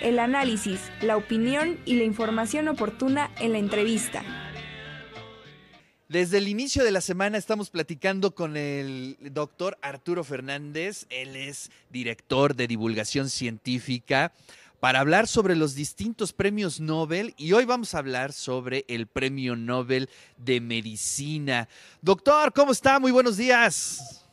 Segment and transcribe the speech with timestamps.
[0.00, 4.22] el análisis, la opinión y la información oportuna en la entrevista.
[6.08, 11.70] Desde el inicio de la semana estamos platicando con el doctor Arturo Fernández, él es
[11.88, 14.32] director de divulgación científica,
[14.80, 19.54] para hablar sobre los distintos premios Nobel y hoy vamos a hablar sobre el Premio
[19.54, 20.08] Nobel
[20.38, 21.68] de Medicina.
[22.00, 22.98] Doctor, ¿cómo está?
[22.98, 24.24] Muy buenos días.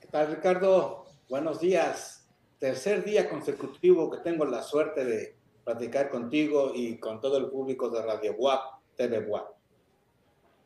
[0.00, 1.04] ¿Qué tal, Ricardo?
[1.28, 2.17] Buenos días
[2.58, 7.90] tercer día consecutivo que tengo la suerte de platicar contigo y con todo el público
[7.90, 8.60] de Radio WAP,
[8.96, 9.58] TV WAP.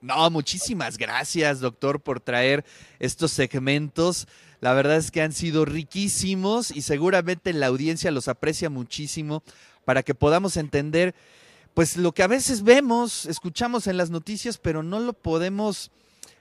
[0.01, 2.65] No, muchísimas gracias, doctor, por traer
[2.99, 4.27] estos segmentos.
[4.61, 9.43] La verdad es que han sido riquísimos y seguramente la audiencia los aprecia muchísimo
[9.85, 11.15] para que podamos entender,
[11.75, 15.91] pues lo que a veces vemos, escuchamos en las noticias, pero no lo podemos,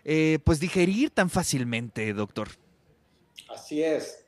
[0.06, 2.50] eh, pues digerir tan fácilmente, doctor.
[3.50, 4.22] Así es.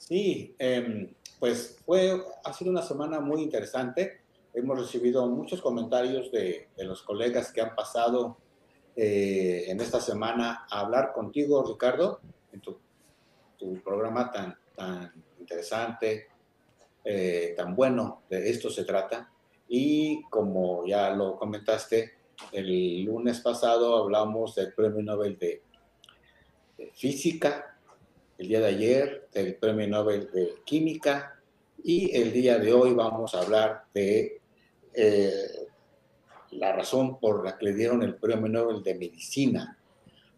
[0.00, 4.22] Sí, em, pues fue, ha sido una semana muy interesante.
[4.54, 8.38] Hemos recibido muchos comentarios de, los colegas que han pasado
[8.96, 12.78] eh, en esta semana a hablar contigo, Ricardo, en tu,
[13.84, 16.28] programa tan, tan interesante,
[17.04, 19.30] eh, tan bueno, de esto se trata.
[19.68, 22.14] Y como ya lo comentaste,
[22.52, 25.62] el lunes pasado hablamos del Premio Nobel de
[26.94, 27.76] Física
[28.40, 31.38] el día de ayer del Premio Nobel de Química
[31.84, 34.40] y el día de hoy vamos a hablar de
[34.94, 35.68] eh,
[36.52, 39.78] la razón por la que le dieron el Premio Nobel de Medicina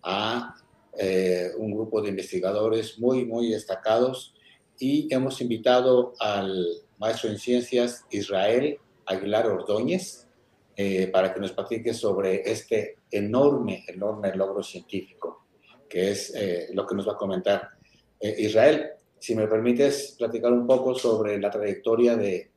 [0.03, 0.56] a
[0.98, 4.34] eh, un grupo de investigadores muy, muy destacados.
[4.80, 10.27] Y hemos invitado al maestro en ciencias Israel Aguilar Ordóñez
[10.75, 15.47] eh, para que nos platique sobre este enorme, enorme logro científico,
[15.89, 16.34] que es
[16.73, 17.80] lo que nos va a comentar
[18.23, 22.51] eh, Israel, si me permites platicar un poco sobre la trayectoria de,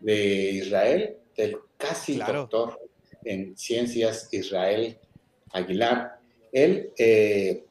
[0.00, 2.78] de Israel, del casi doctor
[3.24, 4.98] en ciencias Israel
[5.52, 6.18] Aguilar.
[6.52, 7.64] Él eh,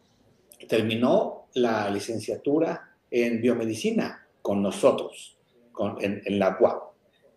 [0.67, 5.37] terminó la licenciatura en biomedicina con nosotros,
[5.71, 6.83] con, en, la UAP,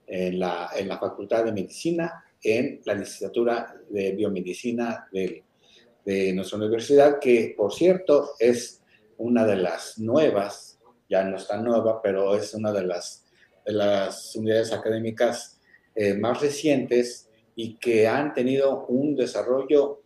[0.07, 7.19] en la, en la Facultad de Medicina, en la licenciatura de biomedicina de nuestra universidad,
[7.19, 8.84] que por cierto es
[9.25, 13.25] una de las nuevas, ya no está nueva, pero es una de las,
[13.65, 15.59] de las unidades académicas
[15.95, 20.03] eh, más recientes y que han tenido un desarrollo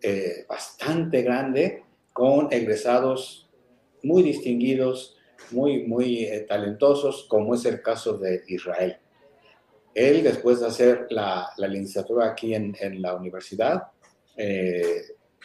[0.00, 3.50] eh, bastante grande con egresados
[4.02, 5.18] muy distinguidos,
[5.50, 8.96] muy, muy eh, talentosos, como es el caso de Israel.
[9.94, 13.88] Él, después de hacer la, la licenciatura aquí en, en la universidad,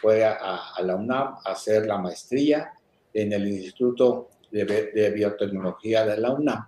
[0.01, 2.71] fue a, la UNAM a hacer la maestría
[3.13, 6.67] en el Instituto de, Biotecnología de la UNAM.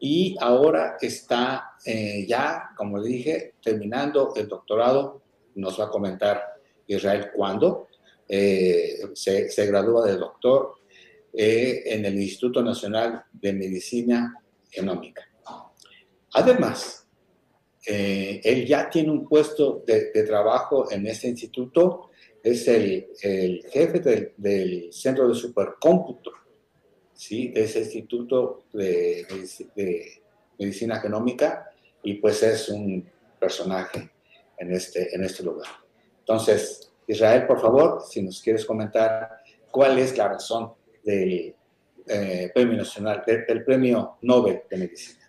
[0.00, 5.22] Y ahora está eh, ya, como dije, terminando el doctorado.
[5.56, 6.42] Nos va a comentar
[6.86, 7.88] Israel cuándo.
[8.26, 10.74] Eh, se, gradúa de doctor
[11.32, 14.34] eh, en el Instituto Nacional de Medicina
[14.70, 15.22] Genómica.
[16.32, 17.08] Además,
[17.84, 22.09] él ya tiene un puesto de, de, trabajo en este instituto
[22.42, 26.32] es el, el jefe del, del, Centro de Supercómputo,
[27.14, 27.48] ¿sí?
[27.48, 29.26] de ese Instituto de,
[29.74, 30.22] de,
[30.58, 31.70] Medicina Genómica,
[32.02, 33.08] y pues es un
[33.38, 34.10] personaje
[34.58, 35.68] en este, en este lugar.
[36.18, 39.40] Entonces, Israel, por favor, si nos quieres comentar
[39.70, 40.72] cuál es la razón
[41.02, 41.54] del
[42.06, 45.19] eh, premio nacional, del premio Nobel de Medicina.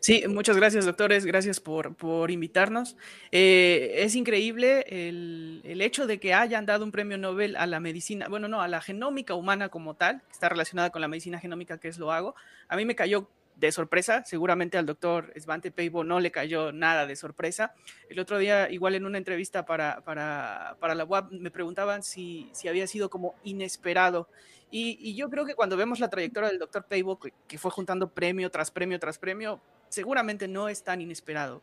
[0.00, 1.24] Sí, muchas gracias, doctores.
[1.24, 2.96] Gracias por, por invitarnos.
[3.30, 7.80] Eh, es increíble el, el, hecho de que hayan dado un premio Nobel a la
[7.80, 11.38] medicina, bueno, no, a la genómica humana como tal, que está relacionada con la medicina
[11.38, 12.34] genómica, que es lo hago.
[12.68, 17.06] A mí me cayó de sorpresa, seguramente al doctor Svante Peibo no le cayó nada
[17.06, 17.74] de sorpresa.
[18.08, 22.50] El otro día, igual en una entrevista para, para, para la UAP, me preguntaban si,
[22.52, 24.28] si había sido como inesperado.
[24.74, 28.50] Y, yo creo que cuando vemos la trayectoria del doctor Peibo, que, fue juntando premio
[28.50, 29.60] tras premio tras premio,
[29.90, 31.62] seguramente no es tan inesperado.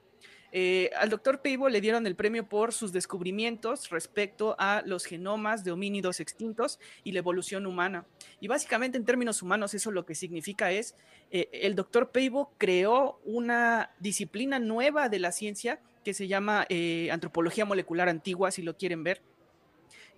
[0.52, 5.64] Eh, al doctor Peibo le dieron el premio por sus descubrimientos respecto a los genomas
[5.64, 8.06] de homínidos extintos y la evolución humana.
[8.40, 10.96] Y básicamente en términos humanos eso lo que significa es,
[11.32, 17.10] eh, el doctor Peibo creó una disciplina nueva de la ciencia que se llama eh,
[17.12, 19.22] antropología molecular antigua, si lo quieren ver,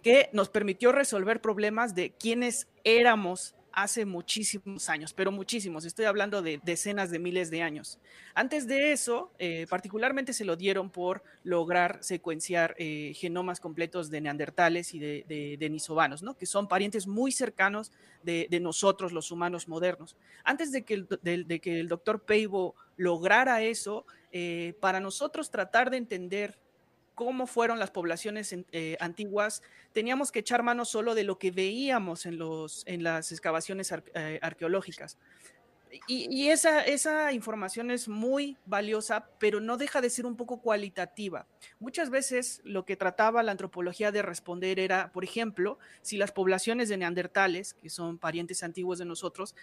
[0.01, 6.41] que nos permitió resolver problemas de quiénes éramos hace muchísimos años, pero muchísimos, estoy hablando
[6.41, 7.99] de decenas de miles de años.
[8.33, 14.21] Antes de eso, eh, particularmente se lo dieron por lograr secuenciar eh, genomas completos de
[14.21, 15.81] neandertales y de, de,
[16.21, 16.37] ¿no?
[16.37, 17.91] que son parientes muy cercanos
[18.23, 20.15] de, nosotros, los humanos modernos.
[20.43, 25.51] Antes de que el, de, de que el doctor Peibo lograra eso, eh, para nosotros
[25.51, 26.57] tratar de entender
[27.25, 29.61] cómo fueron las poblaciones eh, antiguas,
[29.93, 34.39] teníamos que echar mano solo de lo que veíamos en, los, en las excavaciones eh,
[34.41, 35.19] arqueológicas.
[36.07, 40.61] Y, y esa, esa, información es muy valiosa, pero no deja de ser un poco
[40.61, 41.45] cualitativa.
[41.79, 46.89] Muchas veces lo que trataba la antropología de responder era, por ejemplo, si las poblaciones
[46.89, 49.53] de neandertales, que son parientes antiguos de nosotros,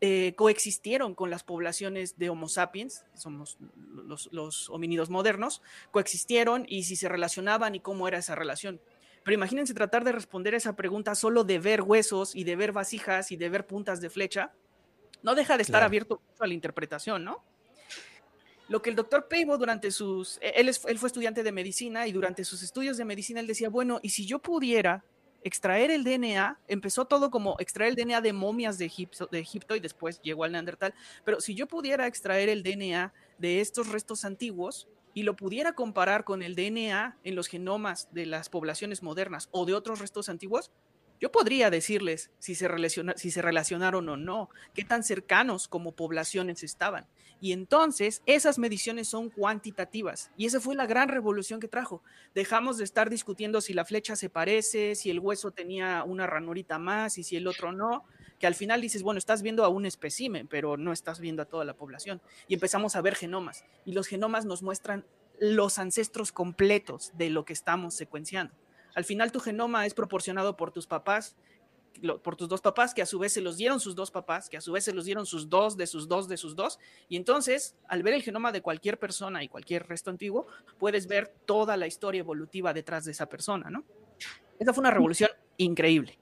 [0.00, 3.58] eh, coexistieron con las poblaciones de Homo sapiens, somos
[3.92, 5.60] los, los, homínidos modernos,
[5.90, 8.80] coexistieron y si se relacionaban y cómo era esa relación.
[9.24, 13.32] Pero imagínense tratar de responder esa pregunta solo de ver huesos y de ver vasijas
[13.32, 14.52] y de ver puntas de flecha.
[15.22, 15.86] No deja de estar claro.
[15.86, 17.44] abierto a la interpretación, ¿no?
[18.68, 20.38] Lo que el doctor Peibo durante sus...
[20.40, 23.68] Él, es, él fue estudiante de medicina y durante sus estudios de medicina él decía,
[23.68, 25.04] bueno, y si yo pudiera
[25.42, 30.20] extraer el DNA, empezó todo como extraer el DNA de momias de Egipto, y después
[30.22, 30.94] llegó al Neandertal,
[31.24, 36.24] pero si yo pudiera extraer el DNA de estos restos antiguos y lo pudiera comparar
[36.24, 40.70] con el DNA en los genomas de las poblaciones modernas o de otros restos antiguos,
[41.20, 45.92] yo podría decirles si se, relaciona, si se relacionaron o no, qué tan cercanos como
[45.92, 47.06] poblaciones estaban.
[47.40, 50.30] Y entonces esas mediciones son cuantitativas.
[50.36, 52.02] Y esa fue la gran revolución que trajo.
[52.34, 56.78] Dejamos de estar discutiendo si la flecha se parece, si el hueso tenía una ranurita
[56.78, 58.04] más y si el otro no,
[58.38, 61.46] que al final dices, bueno, estás viendo a un espécimen, pero no estás viendo a
[61.46, 62.20] toda la población.
[62.48, 63.64] Y empezamos a ver genomas.
[63.84, 65.04] Y los genomas nos muestran
[65.40, 68.54] los ancestros completos de lo que estamos secuenciando.
[68.94, 71.36] Al final tu genoma es proporcionado por tus papás,
[72.22, 74.56] por tus dos papás, que a su vez se los dieron sus dos papás, que
[74.56, 76.78] a su vez se los dieron sus dos de sus dos de sus dos.
[77.08, 80.46] Y entonces, al ver el genoma de cualquier persona y cualquier resto antiguo,
[80.78, 83.84] puedes ver toda la historia evolutiva detrás de esa persona, ¿no?
[84.58, 86.18] Esa fue una revolución increíble.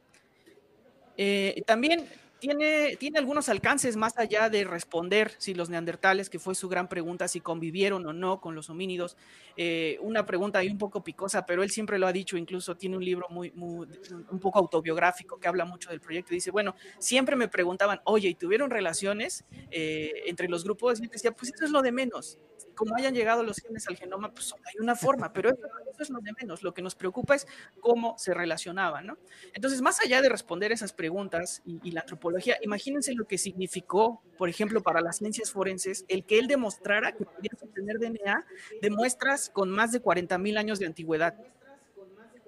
[1.16, 2.06] Eh, también
[2.38, 6.88] tiene, tiene algunos alcances más allá de responder si los neandertales, que fue su gran
[6.88, 9.16] pregunta, si convivieron o no con los homínidos.
[9.56, 12.96] Eh, una pregunta ahí un poco picosa, pero él siempre lo ha dicho, incluso tiene
[12.96, 13.88] un libro muy, muy,
[14.30, 16.34] un poco autobiográfico que habla mucho del proyecto.
[16.34, 21.00] Dice, bueno, siempre me preguntaban, oye, ¿y tuvieron relaciones eh, entre los grupos?
[21.00, 22.38] Y yo decía, pues eso es lo de menos.
[22.76, 26.10] Como hayan llegado los genes al genoma, pues hay una forma, pero eso, eso es
[26.10, 26.62] lo de menos.
[26.62, 27.46] Lo que nos preocupa es
[27.80, 29.18] cómo se relacionaban, ¿no?
[29.54, 34.22] Entonces, más allá de responder esas preguntas y, y la antropología, imagínense lo que significó,
[34.38, 38.46] por ejemplo, para las ciencias forenses, el que él demostrara que podías obtener DNA
[38.80, 41.34] de muestras con más de 40 mil años de antigüedad.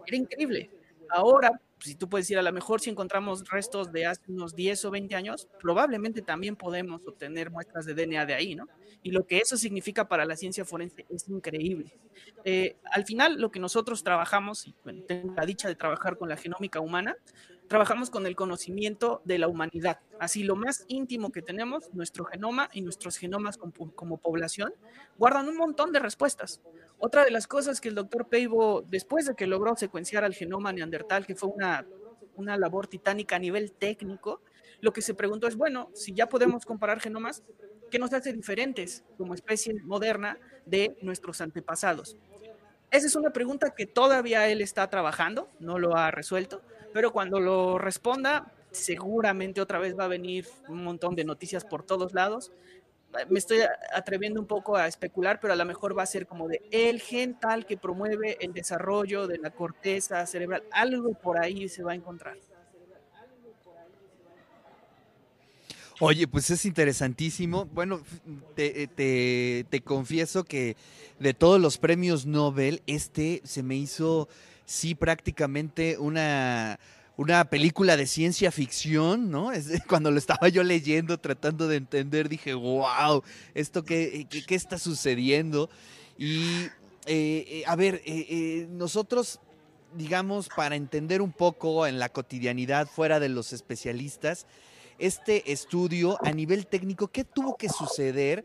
[0.06, 0.70] Era increíble.
[1.10, 4.84] Ahora, si tú puedes decir, a lo mejor si encontramos restos de hace unos 10
[4.86, 8.68] o 20 años, probablemente también podemos obtener muestras de DNA de ahí, ¿no?
[9.02, 11.92] Y lo que eso significa para la ciencia forense es increíble.
[12.44, 14.74] Eh, al final, lo que nosotros trabajamos, y
[15.06, 17.16] tengo la dicha de trabajar con la genómica humana,
[17.68, 20.00] trabajamos con el conocimiento de la humanidad.
[20.18, 24.72] Así, lo más íntimo que tenemos, nuestro genoma y nuestros genomas como, población,
[25.18, 26.60] guardan un montón de respuestas.
[26.98, 30.72] Otra de las cosas que el doctor Peibo, después de que logró secuenciar al genoma
[30.72, 31.86] neandertal, que fue una,
[32.34, 34.40] una labor titánica a nivel técnico,
[34.80, 37.42] lo que se preguntó es, bueno, si ya podemos comparar genomas,
[37.90, 42.16] ¿qué nos hace diferentes como especie moderna de nuestros antepasados?
[42.90, 46.62] Esa es una pregunta que todavía él está trabajando, no lo ha resuelto,
[46.92, 51.82] pero cuando lo responda, seguramente otra vez va a venir un montón de noticias por
[51.82, 52.52] todos lados.
[53.30, 53.60] Me estoy
[53.94, 57.00] atreviendo un poco a especular, pero a lo mejor va a ser como de el
[57.00, 60.64] gen tal que promueve el desarrollo de la corteza cerebral.
[60.70, 62.36] Algo por ahí se va a encontrar.
[66.00, 67.64] Oye, pues es interesantísimo.
[67.66, 68.00] Bueno,
[68.54, 70.76] te, te, confieso que
[71.18, 74.28] de todos los premios Nobel, este se me hizo,
[74.68, 76.78] sí, prácticamente una,
[77.16, 79.50] una película de ciencia ficción, ¿no?
[79.50, 83.22] Es, cuando lo estaba yo leyendo, tratando de entender, dije, wow,
[83.54, 85.70] ¿esto qué, qué, qué está sucediendo?
[86.18, 86.66] Y,
[87.06, 89.40] eh, a ver, eh, eh, nosotros
[89.94, 94.46] digamos, para entender un poco en la cotidianidad fuera de los especialistas,
[94.98, 98.44] este estudio a nivel técnico, ¿qué tuvo que suceder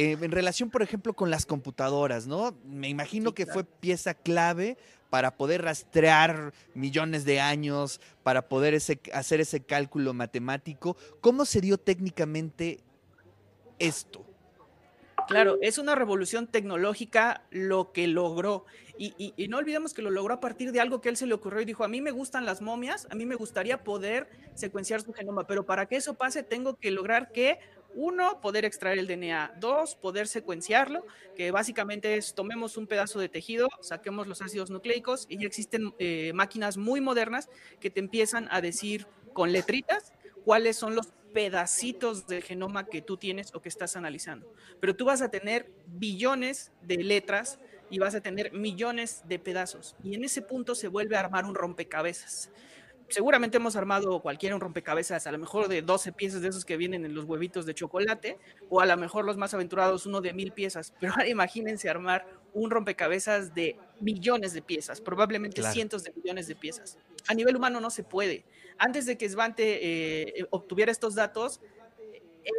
[0.00, 2.54] eh, en relación, por ejemplo, con las computadoras, ¿no?
[2.64, 3.54] Me imagino sí, que claro.
[3.54, 4.76] fue pieza clave
[5.10, 8.74] para poder rastrear millones de años, para poder
[9.12, 10.96] hacer ese cálculo matemático.
[11.20, 12.80] ¿Cómo se dio técnicamente
[13.78, 14.24] esto?
[15.28, 18.64] Claro, es una revolución tecnológica lo que logró.
[19.00, 21.60] Y, no olvidemos que lo logró a partir de algo que él se le ocurrió
[21.60, 25.12] y dijo, a mí me gustan las momias, a mí me gustaría poder secuenciar su
[25.12, 27.60] genoma, pero para que eso pase tengo que lograr que
[27.94, 29.54] uno, poder extraer el DNA.
[29.58, 35.26] Dos, poder secuenciarlo, que básicamente es tomemos un pedazo de tejido, saquemos los ácidos nucleicos
[35.28, 37.48] y ya existen eh, máquinas muy modernas
[37.80, 40.12] que te empiezan a decir con letritas
[40.44, 44.52] cuáles son los pedacitos del genoma que tú tienes o que estás analizando.
[44.80, 47.58] Pero tú vas a tener billones de letras
[47.90, 49.96] y vas a tener millones de pedazos.
[50.02, 52.50] Y en ese punto se vuelve a armar un rompecabezas.
[53.08, 56.76] Seguramente hemos armado cualquier un rompecabezas, a lo mejor de 12 piezas de esos que
[56.76, 58.38] vienen en los huevitos de chocolate,
[58.68, 60.92] o a lo mejor los más aventurados, uno de mil piezas.
[61.00, 66.56] Pero ahora imagínense armar un rompecabezas de millones de piezas, probablemente cientos de millones de
[66.56, 66.98] piezas.
[67.28, 68.44] A nivel humano no se puede.
[68.78, 71.60] Antes de que Svante eh, obtuviera estos datos,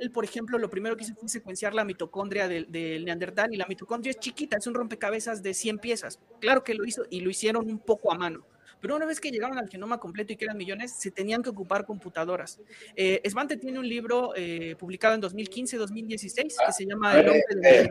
[0.02, 3.66] él, por ejemplo, lo primero que hizo fue secuenciar la mitocondria del, Neandertal y la
[3.68, 6.20] mitocondria es chiquita, es un rompecabezas de 100 piezas.
[6.40, 8.46] Claro que lo hizo y lo hicieron un poco a mano.
[8.82, 11.50] Pero una vez que llegaron al genoma completo y que eran millones, se tenían que
[11.50, 12.60] ocupar computadoras.
[12.96, 17.82] Eh, Svante tiene un libro eh, publicado en 2015-2016 que se llama El hombre de
[17.82, 17.90] eh,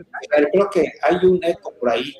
[0.51, 2.15] Creo que hay un eco por ahí.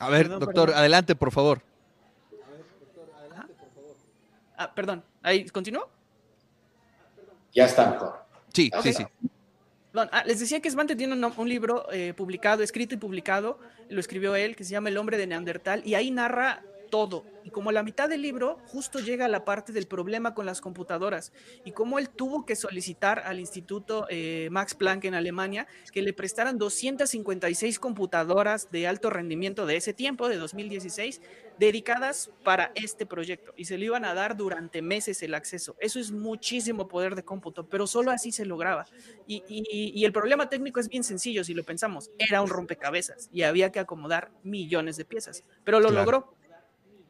[0.00, 1.60] A ver, doctor, adelante, por favor.
[4.56, 5.88] Ah, perdón, ¿ahí continuó?
[7.52, 8.24] Ya está mejor.
[8.52, 9.06] Sí, sí, sí.
[9.94, 14.36] Ah, les decía que Svante tiene un, libro eh, publicado, escrito y publicado, lo escribió
[14.36, 17.24] él, que se llama El hombre de Neandertal, y ahí narra todo.
[17.44, 20.60] Y como la mitad del libro, justo llega a la parte del problema con las
[20.60, 21.32] computadoras
[21.64, 26.12] y cómo él tuvo que solicitar al Instituto eh, Max Planck en Alemania que le
[26.12, 31.22] prestaran 256 computadoras de alto rendimiento de ese tiempo, de 2016,
[31.58, 33.52] dedicadas para este proyecto.
[33.56, 35.76] Y se le iban a dar durante meses el acceso.
[35.80, 38.86] Eso es muchísimo poder de cómputo, pero solo así se lograba.
[39.26, 42.10] Y, y el problema técnico es bien sencillo, si lo pensamos.
[42.18, 46.37] Era un rompecabezas y había que acomodar millones de piezas, pero lo logró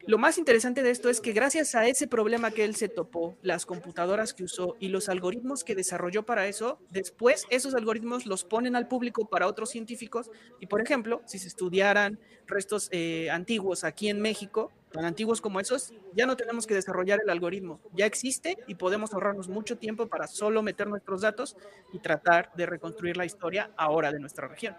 [0.09, 3.37] lo más interesante de esto es que gracias a ese problema que él se topó,
[3.43, 8.43] las computadoras que usó y los algoritmos que desarrolló para eso, después esos algoritmos los
[8.43, 10.31] ponen al público para otros científicos.
[10.59, 15.59] Y por ejemplo, si se estudiaran restos eh, antiguos aquí en México, tan antiguos como
[15.59, 17.79] esos, ya no tenemos que desarrollar el algoritmo.
[17.93, 21.55] Ya existe y podemos ahorrarnos mucho tiempo para solo meter nuestros datos
[21.93, 24.75] y tratar de reconstruir la historia ahora de nuestra región.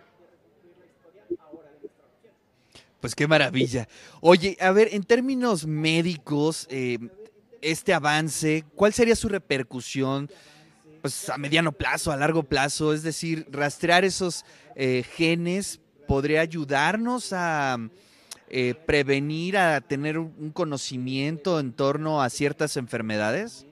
[3.01, 3.89] Pues qué maravilla.
[4.21, 6.99] Oye, a ver, en términos médicos, eh,
[7.63, 10.31] este avance, ¿cuál sería su repercusión?
[11.01, 14.45] Pues a mediano plazo, a largo plazo, es decir, rastrear esos
[14.77, 17.79] eh, genes podría ayudarnos a
[18.51, 23.65] eh, prevenir, a tener un conocimiento en torno a ciertas enfermedades.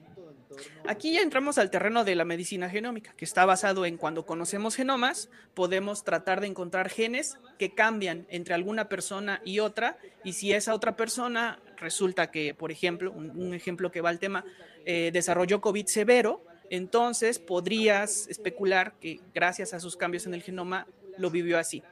[0.89, 4.75] Aquí ya entramos al terreno de la medicina genómica, que está basado en cuando conocemos
[4.75, 10.51] genomas, podemos tratar de encontrar genes que cambian entre alguna persona y otra, y si
[10.51, 14.43] esa otra persona resulta que, por ejemplo, un, ejemplo que va al tema,
[14.83, 20.87] eh, desarrolló COVID severo, entonces podrías especular que gracias a sus cambios en el genoma
[21.19, 21.83] lo vivió así.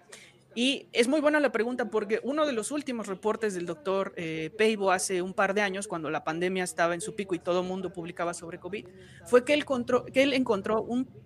[0.58, 4.50] Y es muy buena la pregunta porque uno de los últimos reportes del doctor eh,
[4.58, 7.62] Peibo hace un par de años, cuando la pandemia estaba en su pico y todo
[7.62, 8.88] el mundo publicaba sobre COVID,
[9.28, 10.82] fue que él, encontró, que él encontró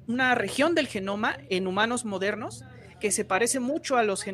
[0.05, 2.65] una región del genoma en humanos modernos
[2.99, 4.25] que se parece mucho a, los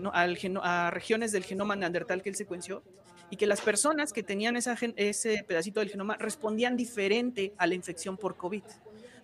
[0.89, 2.81] regiones del genoma neandertal que él secuenció
[3.29, 8.17] y que las personas que tenían ese pedacito del genoma respondían diferente a la infección
[8.17, 8.63] por COVID.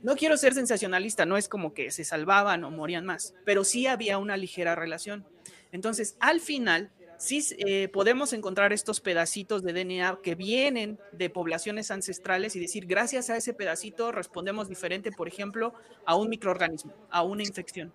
[0.04, 3.88] No quiero ser sensacionalista, no es como que se salvaban o morían más, pero sí
[3.88, 5.26] había una ligera relación.
[5.74, 11.90] Entonces, al final, sí eh, podemos encontrar estos pedacitos de DNA que vienen de poblaciones
[11.90, 15.74] ancestrales y decir, gracias a ese pedacito respondemos diferente, por ejemplo,
[16.06, 17.92] a un microorganismo, a una infección.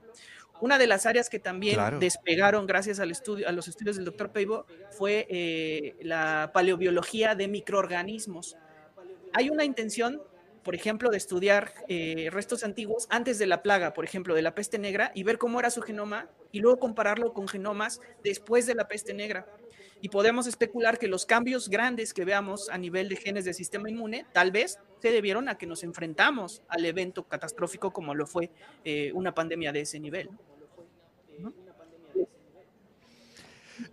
[0.61, 4.33] Una de las áreas que también despegaron gracias al estudio, a los estudios del doctor
[4.33, 8.57] Peibo fue eh, la paleobiología de microorganismos.
[9.35, 10.21] Hay una intención
[10.69, 14.55] por ejemplo, de estudiar eh, restos antiguos antes de la plaga, por ejemplo, de la
[14.55, 18.75] peste negra, y ver cómo era su genoma, y luego compararlo con genomas después de
[18.75, 19.47] la peste negra.
[20.03, 23.89] Y podemos especular que los cambios grandes que veamos a nivel de genes del sistema
[23.89, 28.51] inmune tal vez se debieron a que nos enfrentamos al evento catastrófico como lo fue
[28.85, 30.29] eh, una pandemia de ese nivel.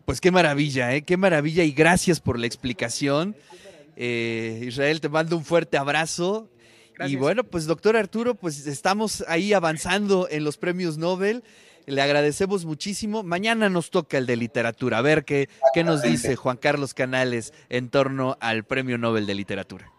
[0.03, 1.03] Pues qué maravilla, ¿eh?
[1.03, 3.33] qué maravilla y gracias por la explicación.
[3.95, 6.49] Eh, Israel, te mando un fuerte abrazo
[7.07, 11.43] y bueno, pues doctor Arturo, pues estamos ahí avanzando en los premios Nobel.
[11.85, 13.21] Le agradecemos muchísimo.
[13.21, 14.97] Mañana nos toca el de literatura.
[14.97, 19.35] A ver qué, qué nos dice Juan Carlos Canales en torno al Premio Nobel de
[19.35, 19.91] Literatura.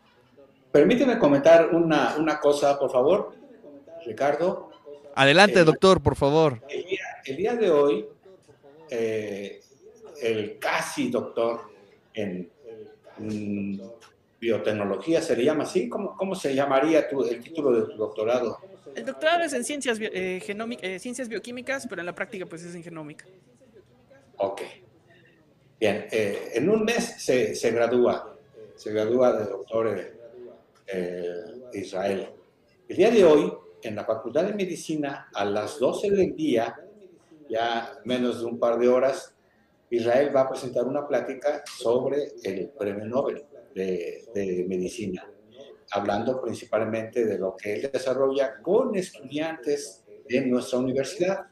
[0.73, 3.35] Permíteme comentar una, una cosa, por favor,
[4.05, 4.71] Ricardo.
[5.15, 6.61] Adelante, doctor, por favor.
[7.25, 8.07] El día, de hoy,
[8.91, 9.63] eh,
[10.21, 11.71] el casi doctor
[12.13, 12.51] en,
[14.47, 15.89] biotecnología, ¿se le llama así?
[15.89, 18.59] ¿Cómo, cómo se llamaría tu, el título de tu doctorado?
[18.95, 22.75] El doctorado es en ciencias, eh, eh, ciencias bioquímicas, pero en la práctica pues es
[22.75, 23.27] en genómica.
[24.39, 24.63] Ok.
[25.81, 28.37] Bien, eh, en un mes se, se, gradúa,
[28.77, 30.13] se gradúa de doctor
[31.73, 32.29] Israel.
[32.89, 36.77] El día de hoy, en la Facultad de Medicina, a las 12 del día,
[37.51, 39.35] ya menos de un par de horas,
[39.91, 43.45] Israel va a presentar una plática sobre el premio Nobel
[43.77, 45.29] de, Medicina
[45.93, 51.47] hablando principalmente de lo que él desarrolla con estudiantes de nuestra universidad.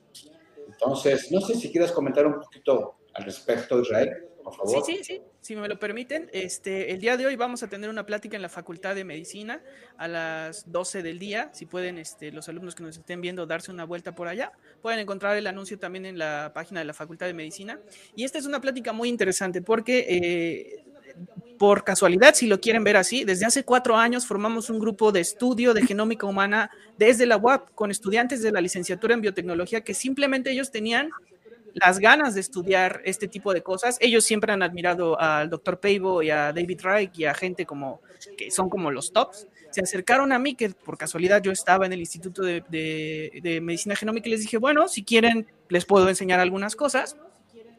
[0.66, 4.84] Entonces, no sé si quieres comentar un poquito al respecto, Israel, por favor.
[4.84, 6.28] Sí, sí, sí, si me lo permiten.
[6.32, 9.62] Este, el día de hoy vamos a tener una plática en la Facultad de Medicina
[9.96, 11.50] a las 12 del día.
[11.52, 14.50] Si pueden este, los alumnos que nos estén viendo darse una vuelta por allá,
[14.82, 17.80] pueden encontrar el anuncio también en la página de la Facultad de Medicina.
[18.16, 20.06] Y esta es una plática muy interesante porque...
[20.08, 20.84] Eh,
[21.58, 25.20] por casualidad, si lo quieren ver así, desde hace cuatro años formamos un grupo de
[25.20, 29.94] estudio de genómica humana desde la UAP con estudiantes de la licenciatura en biotecnología que
[29.94, 31.10] simplemente ellos tenían
[31.74, 33.98] las ganas de estudiar este tipo de cosas.
[34.00, 38.00] Ellos siempre han admirado al doctor Peibo y a David Reich y a gente como
[38.38, 39.48] que son como los tops.
[39.70, 43.96] Se acercaron a mí, que por casualidad yo estaba en el Instituto de, de Medicina
[43.96, 47.16] Genómica y les dije, bueno, si quieren, les puedo enseñar algunas cosas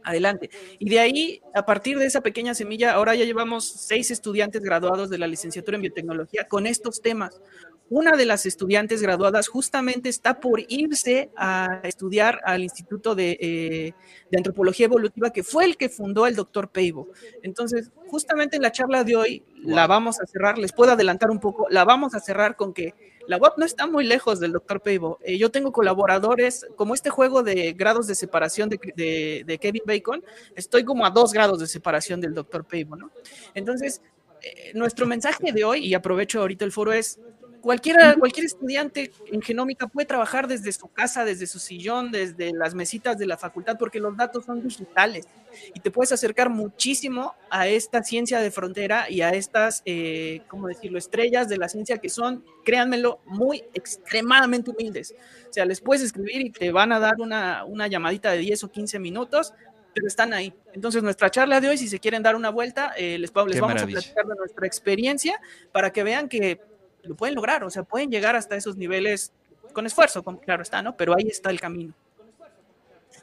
[0.06, 0.50] adelante.
[0.80, 5.10] Y de ahí, a partir de esa pequeña semilla, ahora ya llevamos seis estudiantes graduados
[5.10, 7.42] de la licenciatura en biotecnología con estos temas.
[7.90, 13.94] Una de las estudiantes graduadas justamente está por irse a estudiar al Instituto de, eh,
[14.32, 17.10] de Antropología Evolutiva, que fue el que fundó el doctor Peibo.
[17.44, 21.40] Entonces, justamente en la charla de hoy la vamos a cerrar, les puedo adelantar un
[21.40, 22.96] poco, la vamos a cerrar con que
[23.28, 25.20] la web no está muy lejos del doctor Peibo.
[25.24, 30.24] Eh, yo tengo colaboradores, como este juego de grados de separación de, Kevin Bacon,
[30.56, 33.12] estoy como a dos grados de separación del doctor Peibo, ¿no?
[33.54, 34.02] Entonces,
[34.42, 37.20] eh, nuestro mensaje de hoy, y aprovecho ahorita el foro, es
[37.66, 42.76] Cualquiera, cualquier estudiante en genómica puede trabajar desde su casa, desde su sillón, desde las
[42.76, 45.28] mesitas de la facultad, porque los datos son digitales
[45.74, 50.68] y te puedes acercar muchísimo a esta ciencia de frontera y a estas, eh, ¿cómo
[50.68, 55.16] decirlo?, estrellas de la ciencia que son, créanmelo, muy extremadamente humildes.
[55.50, 58.64] O sea, les puedes escribir y te van a dar una, una llamadita de 10
[58.66, 59.56] o 15 minutos,
[59.92, 60.54] pero están ahí.
[60.74, 63.82] Entonces, nuestra charla de hoy, si se quieren dar una vuelta, eh, les, les vamos
[63.82, 66.60] a platicar de nuestra experiencia para que vean que
[67.08, 69.32] lo pueden lograr, o sea, pueden llegar hasta esos niveles
[69.74, 70.96] con esfuerzo, claro está, ¿no?
[70.96, 71.94] Pero ahí está el camino.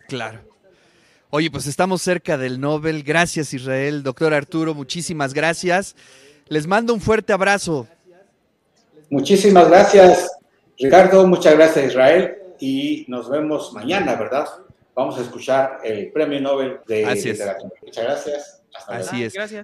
[0.08, 0.40] Claro.
[1.30, 3.02] Oye, pues estamos cerca del Nobel.
[3.02, 4.02] Gracias, Israel.
[4.02, 5.96] Doctor Arturo, muchísimas gracias.
[6.48, 7.88] Les mando un fuerte abrazo.
[9.08, 10.30] Muchísimas gracias,
[10.78, 11.26] Ricardo.
[11.26, 12.36] Muchas gracias, Israel.
[12.60, 14.46] Y nos vemos mañana, ¿verdad?
[14.94, 17.70] Vamos a escuchar el premio Nobel de literatura.
[17.80, 18.62] Muchas gracias.
[18.74, 19.10] Hasta luego.
[19.10, 19.32] Así es.
[19.32, 19.60] Gracias.